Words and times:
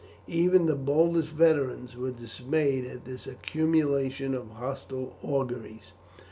Even 0.27 0.65
the 0.65 0.73
boldest 0.75 1.29
veterans 1.29 1.95
were 1.95 2.09
dismayed 2.09 2.85
at 2.85 3.05
this 3.05 3.27
accumulation 3.27 4.33
of 4.33 4.49
hostile 4.53 5.15
auguries. 5.21 5.91